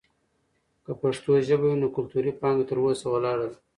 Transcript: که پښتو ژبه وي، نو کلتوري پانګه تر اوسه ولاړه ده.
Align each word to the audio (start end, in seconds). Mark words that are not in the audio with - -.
که 0.83 0.91
پښتو 1.01 1.31
ژبه 1.47 1.65
وي، 1.69 1.77
نو 1.81 1.87
کلتوري 1.95 2.31
پانګه 2.41 2.63
تر 2.69 2.77
اوسه 2.81 3.05
ولاړه 3.09 3.45
ده. 3.51 3.57